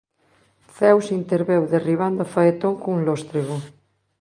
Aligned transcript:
Zeus 0.77 1.07
interveu 1.19 1.61
derribando 1.73 2.19
a 2.23 2.31
Faetón 2.33 2.73
cun 2.83 2.97
lóstrego. 3.07 3.57